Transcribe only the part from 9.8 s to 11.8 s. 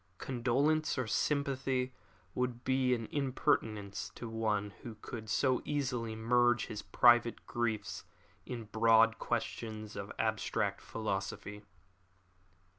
of abstract philosophy.